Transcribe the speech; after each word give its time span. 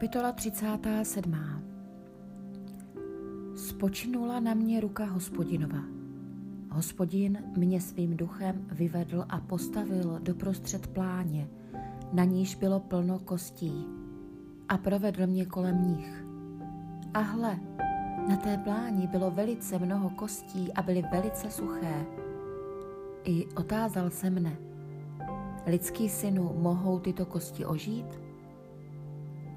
Kapitola 0.00 0.32
37. 0.32 1.36
Spočinula 3.56 4.40
na 4.40 4.54
mě 4.54 4.80
ruka 4.80 5.04
hospodinova. 5.04 5.78
Hospodin 6.70 7.38
mě 7.56 7.80
svým 7.80 8.16
duchem 8.16 8.66
vyvedl 8.72 9.24
a 9.28 9.40
postavil 9.40 10.18
doprostřed 10.22 10.86
pláně, 10.86 11.48
na 12.12 12.24
níž 12.24 12.54
bylo 12.54 12.80
plno 12.80 13.18
kostí, 13.18 13.86
a 14.68 14.78
provedl 14.78 15.26
mě 15.26 15.46
kolem 15.46 15.88
nich. 15.88 16.24
A 17.14 17.18
hle, 17.18 17.60
na 18.28 18.36
té 18.36 18.58
pláni 18.58 19.06
bylo 19.06 19.30
velice 19.30 19.78
mnoho 19.78 20.10
kostí 20.10 20.72
a 20.72 20.82
byly 20.82 21.02
velice 21.12 21.50
suché. 21.50 22.06
I 23.24 23.46
otázal 23.46 24.10
se 24.10 24.30
mne, 24.30 24.56
lidský 25.66 26.08
synu, 26.08 26.54
mohou 26.58 26.98
tyto 26.98 27.26
kosti 27.26 27.64
ožít? 27.64 28.29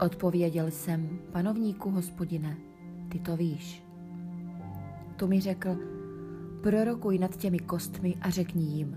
Odpověděl 0.00 0.70
jsem, 0.70 1.18
panovníku 1.32 1.90
hospodine, 1.90 2.56
ty 3.08 3.18
to 3.18 3.36
víš. 3.36 3.82
Tu 5.16 5.26
mi 5.26 5.40
řekl, 5.40 5.76
prorokuj 6.62 7.18
nad 7.18 7.36
těmi 7.36 7.58
kostmi 7.58 8.14
a 8.20 8.30
řekni 8.30 8.64
jim. 8.64 8.96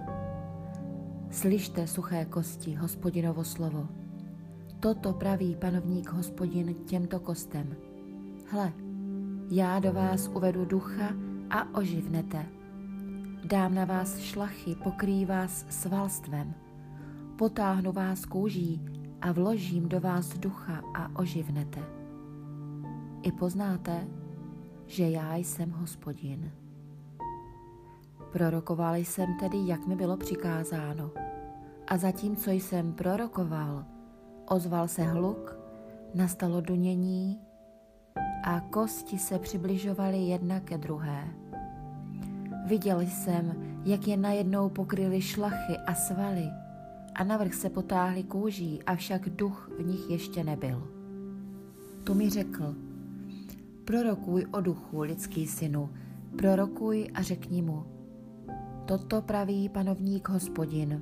Slyšte, 1.32 1.88
suché 1.88 2.26
kosti, 2.26 2.76
hospodinovo 2.76 3.44
slovo. 3.44 3.88
Toto 4.80 5.14
praví 5.14 5.56
panovník 5.56 6.10
hospodin 6.10 6.74
těmto 6.74 7.20
kostem. 7.20 7.76
Hle, 8.52 8.74
já 9.52 9.80
do 9.80 9.94
vás 9.94 10.28
uvedu 10.28 10.66
ducha 10.66 11.14
a 11.50 11.76
oživnete. 11.78 12.46
Dám 13.46 13.76
na 13.76 13.86
vás 13.86 14.20
šlachy, 14.20 14.76
pokrý 14.84 15.26
vás 15.26 15.66
svalstvem. 15.70 16.54
Potáhnu 17.36 17.92
vás 17.92 18.26
kůží 18.26 18.99
a 19.22 19.32
vložím 19.32 19.90
do 19.90 20.00
vás 20.00 20.38
ducha 20.38 20.82
a 20.96 21.20
oživnete. 21.20 21.80
I 23.22 23.32
poznáte, 23.32 24.08
že 24.86 25.10
já 25.10 25.36
jsem 25.36 25.72
hospodin. 25.72 26.52
Prorokoval 28.32 28.96
jsem 28.96 29.38
tedy, 29.40 29.58
jak 29.66 29.88
mi 29.88 29.96
bylo 29.96 30.18
přikázáno. 30.18 31.12
A 31.88 31.98
zatímco 31.98 32.52
jsem 32.52 32.94
prorokoval, 32.94 33.86
ozval 34.50 34.88
se 34.88 35.04
hluk, 35.04 35.60
nastalo 36.16 36.62
dunění 36.62 37.40
a 38.44 38.60
kosti 38.60 39.18
se 39.18 39.40
přibližovaly 39.40 40.18
jedna 40.18 40.60
ke 40.60 40.78
druhé. 40.78 41.28
Viděl 42.66 43.02
jsem, 43.02 43.54
jak 43.86 44.08
je 44.08 44.18
najednou 44.18 44.70
pokryly 44.70 45.22
šlachy 45.22 45.78
a 45.88 45.94
svaly 45.94 46.50
a 47.16 47.24
navrch 47.24 47.54
se 47.54 47.70
potáhli 47.70 48.24
kůží, 48.24 48.84
avšak 48.84 49.30
duch 49.30 49.72
v 49.80 49.86
nich 49.86 50.10
ještě 50.10 50.44
nebyl. 50.44 50.88
Tu 52.04 52.14
mi 52.14 52.30
řekl, 52.30 52.76
prorokuj 53.86 54.46
o 54.52 54.62
duchu, 54.62 55.02
lidský 55.02 55.48
synu, 55.48 55.90
prorokuj 56.38 57.08
a 57.14 57.22
řekni 57.22 57.62
mu, 57.62 57.86
toto 58.86 59.22
praví 59.22 59.70
panovník 59.70 60.30
hospodin. 60.30 61.02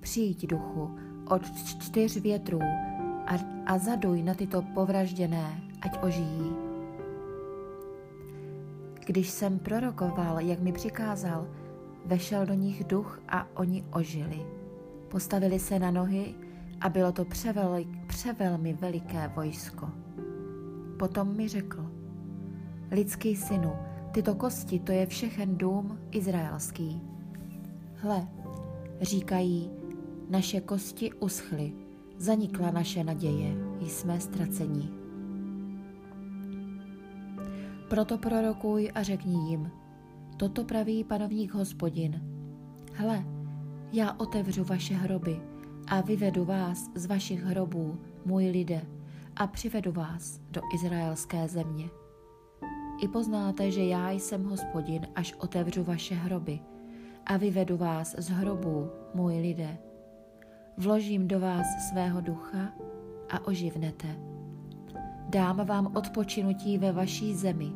Přijď 0.00 0.46
duchu 0.46 0.90
od 1.28 1.42
čtyř 1.64 2.16
větrů 2.16 2.60
a, 3.26 3.34
a 3.66 3.78
zaduj 3.78 4.22
na 4.22 4.34
tyto 4.34 4.62
povražděné, 4.62 5.60
ať 5.82 6.02
ožijí. 6.02 6.52
Když 9.06 9.30
jsem 9.30 9.58
prorokoval, 9.58 10.40
jak 10.40 10.60
mi 10.60 10.72
přikázal, 10.72 11.48
vešel 12.04 12.46
do 12.46 12.54
nich 12.54 12.84
duch 12.84 13.20
a 13.28 13.46
oni 13.54 13.84
ožili. 13.92 14.55
Postavili 15.16 15.58
se 15.58 15.78
na 15.78 15.90
nohy 15.90 16.34
a 16.80 16.88
bylo 16.88 17.12
to 17.12 17.24
převel, 17.24 17.84
převelmi 18.06 18.72
veliké 18.72 19.28
vojsko. 19.28 19.88
Potom 20.98 21.36
mi 21.36 21.48
řekl, 21.48 21.90
lidský 22.90 23.36
synu, 23.36 23.72
tyto 24.12 24.34
kosti, 24.34 24.78
to 24.78 24.92
je 24.92 25.06
všechen 25.06 25.56
dům 25.56 25.98
izraelský. 26.10 27.00
Hle, 27.94 28.28
říkají, 29.00 29.70
naše 30.30 30.60
kosti 30.60 31.12
uschly, 31.12 31.72
zanikla 32.18 32.70
naše 32.70 33.04
naděje, 33.04 33.56
jsme 33.80 34.20
ztraceni. 34.20 34.88
Proto 37.88 38.18
prorokuj 38.18 38.90
a 38.94 39.02
řekni 39.02 39.50
jim, 39.50 39.70
toto 40.36 40.64
praví 40.64 41.04
panovník 41.04 41.54
hospodin. 41.54 42.22
Hle, 42.92 43.35
já 43.96 44.14
otevřu 44.18 44.64
vaše 44.64 44.94
hroby 44.94 45.40
a 45.86 46.00
vyvedu 46.00 46.44
vás 46.44 46.90
z 46.94 47.06
vašich 47.06 47.42
hrobů, 47.42 47.98
můj 48.24 48.46
lidé, 48.46 48.82
a 49.36 49.46
přivedu 49.46 49.92
vás 49.92 50.40
do 50.50 50.60
izraelské 50.74 51.48
země. 51.48 51.88
I 53.02 53.08
poznáte, 53.08 53.70
že 53.70 53.84
já 53.84 54.10
jsem 54.10 54.44
hospodin, 54.44 55.06
až 55.14 55.34
otevřu 55.38 55.84
vaše 55.84 56.14
hroby 56.14 56.60
a 57.26 57.36
vyvedu 57.36 57.76
vás 57.76 58.14
z 58.18 58.28
hrobů, 58.28 58.90
můj 59.14 59.38
lidé. 59.38 59.78
Vložím 60.76 61.28
do 61.28 61.40
vás 61.40 61.66
svého 61.90 62.20
ducha 62.20 62.72
a 63.30 63.46
oživnete. 63.46 64.16
Dám 65.28 65.66
vám 65.66 65.96
odpočinutí 65.96 66.78
ve 66.78 66.92
vaší 66.92 67.34
zemi. 67.34 67.72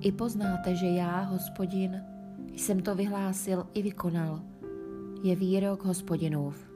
I 0.00 0.12
poznáte, 0.12 0.74
že 0.74 0.86
já, 0.86 1.20
hospodin, 1.20 2.04
jsem 2.56 2.80
to 2.80 2.94
vyhlásil 2.94 3.66
i 3.74 3.82
vykonal– 3.82 4.40
je 5.22 5.36
výrok 5.36 5.84
hospodinův. 5.84 6.70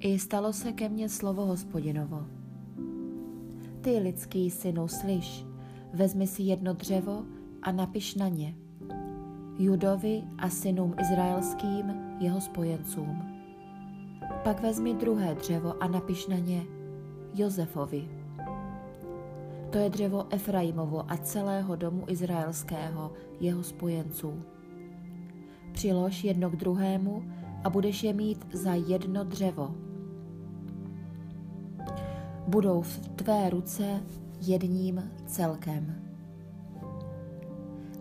I 0.00 0.18
stalo 0.18 0.52
se 0.52 0.72
ke 0.72 0.88
mně 0.88 1.08
slovo 1.08 1.46
hospodinovo. 1.46 2.26
Ty 3.80 3.98
lidský 3.98 4.50
synu, 4.50 4.88
slyš, 4.88 5.46
vezmi 5.94 6.26
si 6.26 6.42
jedno 6.42 6.74
dřevo 6.74 7.24
a 7.62 7.72
napiš 7.72 8.14
na 8.14 8.28
ně. 8.28 8.54
Judovi 9.58 10.22
a 10.38 10.48
synům 10.48 10.94
izraelským, 11.00 11.92
jeho 12.20 12.40
spojencům. 12.40 13.22
Pak 14.44 14.62
vezmi 14.62 14.94
druhé 14.94 15.34
dřevo 15.34 15.82
a 15.82 15.88
napiš 15.88 16.26
na 16.26 16.36
ně 16.36 16.62
Josefovi. 17.34 18.08
To 19.70 19.78
je 19.78 19.90
dřevo 19.90 20.26
Efraimovo 20.30 21.12
a 21.12 21.16
celého 21.16 21.76
domu 21.76 22.04
izraelského, 22.08 23.12
jeho 23.40 23.62
spojenců 23.62 24.42
přilož 25.72 26.24
jedno 26.24 26.50
k 26.50 26.56
druhému 26.56 27.22
a 27.64 27.70
budeš 27.70 28.02
je 28.02 28.12
mít 28.12 28.46
za 28.52 28.74
jedno 28.74 29.24
dřevo. 29.24 29.74
Budou 32.48 32.82
v 32.82 32.98
tvé 32.98 33.50
ruce 33.50 34.00
jedním 34.40 35.02
celkem. 35.26 35.94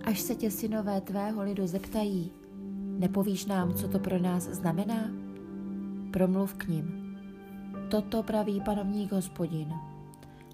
Až 0.04 0.20
se 0.20 0.36
tě 0.36 0.52
synové 0.52 1.02
tvého 1.02 1.44
lidu 1.44 1.68
zeptají, 1.68 2.32
nepovíš 3.00 3.46
nám, 3.46 3.74
co 3.74 3.88
to 3.88 4.00
pro 4.00 4.20
nás 4.20 4.44
znamená? 4.44 5.12
Promluv 6.14 6.54
k 6.54 6.68
ním. 6.68 7.18
Toto 7.90 8.24
praví 8.24 8.62
panovník 8.62 9.12
hospodin. 9.12 9.74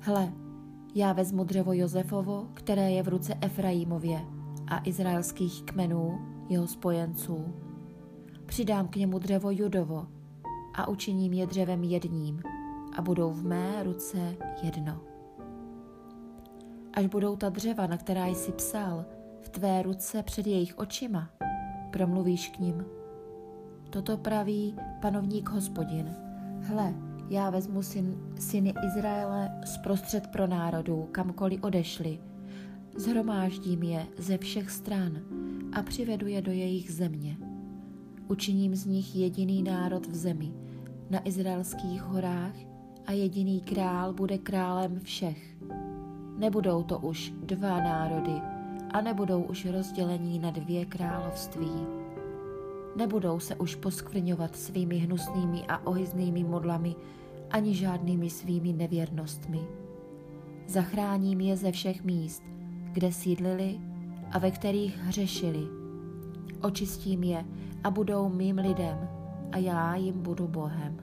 Hle, 0.02 0.34
já 0.96 1.14
vezmu 1.14 1.44
dřevo 1.44 1.74
Josefovo, 1.74 2.48
které 2.54 2.92
je 2.92 3.04
v 3.04 3.08
ruce 3.08 3.36
Efraimově 3.42 4.20
a 4.74 4.82
izraelských 4.84 5.64
kmenů 5.64 6.20
jeho 6.50 6.68
spojenců. 6.68 7.54
Přidám 8.46 8.88
k 8.88 8.96
němu 8.96 9.20
dřevo 9.20 9.52
judovo 9.52 10.08
a 10.74 10.88
učiním 10.88 11.34
je 11.34 11.48
dřevem 11.48 11.84
jedním 11.84 12.42
a 12.98 13.02
budou 13.02 13.32
v 13.32 13.44
mé 13.44 13.84
ruce 13.84 14.36
jedno. 14.64 15.02
Až 16.94 17.06
budou 17.06 17.36
ta 17.36 17.50
dřeva, 17.50 17.88
na 17.88 17.98
která 17.98 18.26
jsi 18.26 18.52
psal, 18.52 19.06
v 19.42 19.50
tvé 19.50 19.82
ruce 19.82 20.24
před 20.24 20.48
jejich 20.48 20.78
očima, 20.78 21.30
promluvíš 21.92 22.50
k 22.50 22.60
ním. 22.60 22.86
Toto 23.90 24.18
praví 24.18 24.76
panovník 25.02 25.50
hospodin. 25.50 26.16
Hle, 26.62 26.94
já 27.30 27.50
vezmu 27.50 27.82
syn, 27.82 28.34
syny 28.40 28.74
Izraele 28.86 29.62
zprostřed 29.66 30.28
pro 30.28 30.48
národů, 30.48 31.08
kamkoliv 31.12 31.64
odešli. 31.64 32.20
Zhromáždím 32.96 33.84
je 33.84 34.08
ze 34.18 34.38
všech 34.38 34.72
stran 34.72 35.22
a 35.74 35.84
přivedu 35.84 36.28
je 36.28 36.42
do 36.42 36.52
jejich 36.52 36.92
země. 36.92 37.38
Učiním 38.28 38.76
z 38.76 38.86
nich 38.86 39.16
jediný 39.16 39.64
národ 39.64 40.08
v 40.08 40.16
zemi, 40.16 40.52
na 41.10 41.28
izraelských 41.28 42.02
horách 42.02 42.56
a 43.06 43.12
jediný 43.12 43.62
král 43.62 44.14
bude 44.14 44.38
králem 44.38 45.00
všech. 45.00 45.58
Nebudou 46.38 46.84
to 46.84 47.00
už 47.00 47.34
dva 47.44 47.80
národy 47.80 48.42
a 48.92 49.02
nebudou 49.02 49.44
už 49.44 49.66
rozdělení 49.66 50.40
na 50.40 50.52
dvě 50.52 50.86
království. 50.86 51.72
Nebudou 52.96 53.40
se 53.40 53.56
už 53.56 53.76
poskvrňovat 53.76 54.56
svými 54.56 54.98
hnusnými 54.98 55.64
a 55.68 55.88
ohyznými 55.88 56.44
modlami 56.44 56.96
ani 57.52 57.76
žádnými 57.76 58.30
svými 58.30 58.74
nevěrnostmi. 58.74 59.60
Zachráním 60.68 61.42
je 61.42 61.58
ze 61.58 61.72
všech 61.72 62.04
míst, 62.04 62.44
kde 62.94 63.12
sídlili 63.12 63.80
a 64.32 64.40
ve 64.40 64.52
kterých 64.52 64.98
hřešili. 64.98 65.68
Očistím 66.62 67.24
je 67.24 67.46
a 67.84 67.92
budou 67.92 68.30
mým 68.30 68.58
lidem 68.58 69.10
a 69.52 69.58
já 69.58 69.96
jim 69.96 70.22
budu 70.22 70.48
Bohem. 70.48 70.98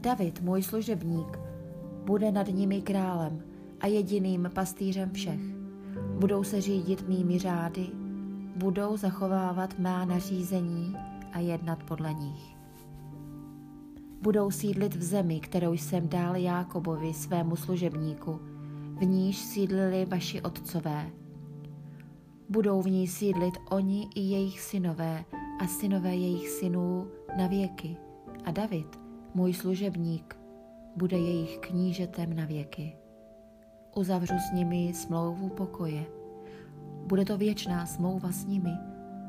David, 0.00 0.40
můj 0.40 0.62
služebník, 0.62 1.38
bude 2.04 2.32
nad 2.32 2.48
nimi 2.48 2.82
králem 2.82 3.42
a 3.80 3.86
jediným 3.86 4.50
pastýřem 4.54 5.10
všech. 5.10 5.40
Budou 6.18 6.44
se 6.44 6.60
řídit 6.60 7.08
mými 7.08 7.38
řády, 7.38 7.86
budou 8.56 8.96
zachovávat 8.96 9.78
má 9.78 10.04
nařízení 10.04 10.96
a 11.32 11.38
jednat 11.38 11.82
podle 11.82 12.14
nich. 12.14 12.56
Budou 14.22 14.50
sídlit 14.50 14.94
v 14.94 15.02
zemi, 15.02 15.40
kterou 15.40 15.72
jsem 15.72 16.08
dal 16.08 16.36
Jákobovi, 16.36 17.14
svému 17.14 17.56
služebníku, 17.56 18.40
v 18.96 19.04
níž 19.04 19.36
sídlili 19.36 20.04
vaši 20.04 20.42
otcové. 20.42 21.10
Budou 22.48 22.82
v 22.82 22.86
ní 22.86 23.08
sídlit 23.08 23.54
oni 23.70 24.08
i 24.14 24.20
jejich 24.20 24.60
synové 24.60 25.24
a 25.60 25.66
synové 25.66 26.14
jejich 26.14 26.48
synů 26.48 27.08
na 27.38 27.46
věky. 27.46 27.96
A 28.44 28.50
David, 28.50 28.98
můj 29.34 29.54
služebník, 29.54 30.36
bude 30.96 31.18
jejich 31.18 31.58
knížetem 31.58 32.36
na 32.36 32.44
věky. 32.44 32.96
Uzavřu 33.96 34.34
s 34.34 34.52
nimi 34.52 34.92
smlouvu 34.94 35.48
pokoje. 35.48 36.06
Bude 37.06 37.24
to 37.24 37.38
věčná 37.38 37.86
smlouva 37.86 38.32
s 38.32 38.46
nimi. 38.46 38.72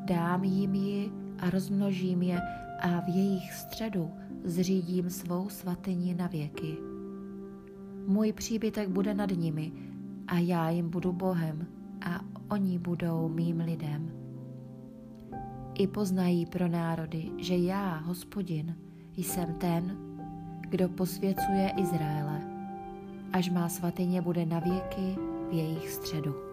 Dám 0.05 0.43
jim 0.43 0.75
ji 0.75 1.11
a 1.39 1.49
rozmnožím 1.49 2.21
je 2.21 2.41
a 2.79 3.01
v 3.01 3.09
jejich 3.09 3.53
středu 3.53 4.11
zřídím 4.43 5.09
svou 5.09 5.49
svatyni 5.49 6.15
na 6.15 6.27
věky. 6.27 6.96
Můj 8.07 8.33
příbytek 8.33 8.89
bude 8.89 9.13
nad 9.13 9.29
nimi 9.31 9.71
a 10.27 10.37
já 10.39 10.69
jim 10.69 10.89
budu 10.89 11.13
Bohem 11.13 11.67
a 12.01 12.19
oni 12.49 12.79
budou 12.79 13.29
mým 13.29 13.59
lidem. 13.59 14.11
I 15.73 15.87
poznají 15.87 16.45
pro 16.45 16.67
národy, 16.67 17.31
že 17.37 17.55
já, 17.55 17.97
hospodin, 17.97 18.75
jsem 19.17 19.53
ten, 19.53 19.97
kdo 20.69 20.89
posvěcuje 20.89 21.71
Izraele, 21.77 22.41
až 23.33 23.49
má 23.49 23.69
svatyně 23.69 24.21
bude 24.21 24.45
na 24.45 24.59
věky 24.59 25.15
v 25.49 25.53
jejich 25.53 25.89
středu. 25.89 26.46